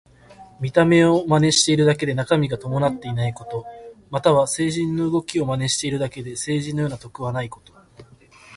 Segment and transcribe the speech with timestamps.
[0.59, 3.67] 見た目を真似しているだけで中身が伴っていないこと。
[4.09, 7.71] または、聖人の動きを真似しているだけで聖人のような徳はないこと。